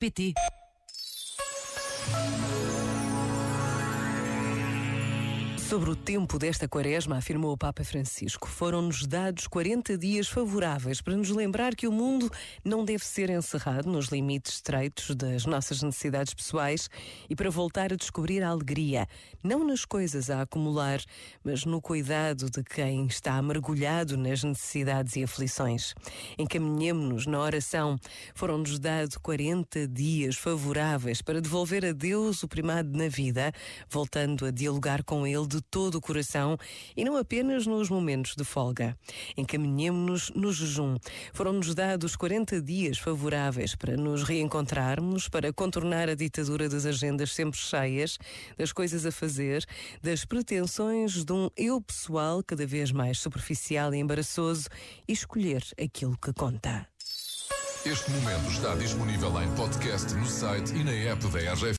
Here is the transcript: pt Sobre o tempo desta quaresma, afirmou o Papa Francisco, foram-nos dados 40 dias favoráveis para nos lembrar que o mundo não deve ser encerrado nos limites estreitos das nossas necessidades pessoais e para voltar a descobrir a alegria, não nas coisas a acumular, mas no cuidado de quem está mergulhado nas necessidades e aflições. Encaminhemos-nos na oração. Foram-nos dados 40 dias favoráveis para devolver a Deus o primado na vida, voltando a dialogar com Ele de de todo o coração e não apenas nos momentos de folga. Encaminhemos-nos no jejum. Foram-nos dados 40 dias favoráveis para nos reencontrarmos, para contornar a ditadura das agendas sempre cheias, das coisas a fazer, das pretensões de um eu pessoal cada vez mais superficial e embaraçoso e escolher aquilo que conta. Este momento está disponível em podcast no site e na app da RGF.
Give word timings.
pt 0.00 0.34
Sobre 5.68 5.90
o 5.90 5.94
tempo 5.94 6.38
desta 6.38 6.66
quaresma, 6.66 7.18
afirmou 7.18 7.52
o 7.52 7.56
Papa 7.58 7.84
Francisco, 7.84 8.48
foram-nos 8.48 9.06
dados 9.06 9.46
40 9.46 9.98
dias 9.98 10.26
favoráveis 10.26 11.02
para 11.02 11.14
nos 11.14 11.28
lembrar 11.28 11.76
que 11.76 11.86
o 11.86 11.92
mundo 11.92 12.32
não 12.64 12.86
deve 12.86 13.04
ser 13.04 13.28
encerrado 13.28 13.86
nos 13.86 14.06
limites 14.06 14.54
estreitos 14.54 15.14
das 15.14 15.44
nossas 15.44 15.82
necessidades 15.82 16.32
pessoais 16.32 16.88
e 17.28 17.36
para 17.36 17.50
voltar 17.50 17.92
a 17.92 17.96
descobrir 17.96 18.42
a 18.42 18.48
alegria, 18.48 19.06
não 19.44 19.62
nas 19.62 19.84
coisas 19.84 20.30
a 20.30 20.40
acumular, 20.40 21.02
mas 21.44 21.66
no 21.66 21.82
cuidado 21.82 22.50
de 22.50 22.64
quem 22.64 23.04
está 23.04 23.42
mergulhado 23.42 24.16
nas 24.16 24.42
necessidades 24.42 25.16
e 25.16 25.24
aflições. 25.24 25.92
Encaminhemos-nos 26.38 27.26
na 27.26 27.40
oração. 27.40 27.98
Foram-nos 28.34 28.78
dados 28.78 29.18
40 29.18 29.86
dias 29.86 30.34
favoráveis 30.34 31.20
para 31.20 31.42
devolver 31.42 31.84
a 31.84 31.92
Deus 31.92 32.42
o 32.42 32.48
primado 32.48 32.96
na 32.96 33.08
vida, 33.08 33.52
voltando 33.90 34.46
a 34.46 34.50
dialogar 34.50 35.04
com 35.04 35.26
Ele 35.26 35.46
de 35.46 35.57
de 35.58 35.62
todo 35.62 35.96
o 35.96 36.00
coração 36.00 36.56
e 36.96 37.04
não 37.04 37.16
apenas 37.16 37.66
nos 37.66 37.90
momentos 37.90 38.34
de 38.36 38.44
folga. 38.44 38.96
Encaminhemos-nos 39.36 40.30
no 40.30 40.52
jejum. 40.52 40.96
Foram-nos 41.32 41.74
dados 41.74 42.14
40 42.16 42.60
dias 42.62 42.98
favoráveis 42.98 43.74
para 43.74 43.96
nos 43.96 44.22
reencontrarmos, 44.22 45.28
para 45.28 45.52
contornar 45.52 46.08
a 46.08 46.14
ditadura 46.14 46.68
das 46.68 46.86
agendas 46.86 47.32
sempre 47.32 47.58
cheias, 47.58 48.18
das 48.56 48.72
coisas 48.72 49.04
a 49.04 49.10
fazer, 49.12 49.64
das 50.02 50.24
pretensões 50.24 51.24
de 51.24 51.32
um 51.32 51.50
eu 51.56 51.80
pessoal 51.80 52.42
cada 52.42 52.66
vez 52.66 52.92
mais 52.92 53.18
superficial 53.18 53.92
e 53.92 53.98
embaraçoso 53.98 54.68
e 55.06 55.12
escolher 55.12 55.64
aquilo 55.76 56.16
que 56.16 56.32
conta. 56.32 56.86
Este 57.86 58.10
momento 58.10 58.50
está 58.50 58.74
disponível 58.74 59.40
em 59.40 59.48
podcast 59.54 60.12
no 60.14 60.26
site 60.26 60.74
e 60.74 60.84
na 60.84 60.90
app 60.90 61.26
da 61.28 61.38
RGF. 61.52 61.76